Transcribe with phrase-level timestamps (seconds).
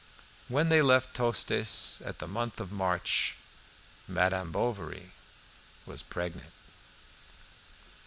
[0.47, 3.35] When they left Tostes at the month of March,
[4.07, 5.11] Madame Bovary
[5.85, 6.53] was pregnant.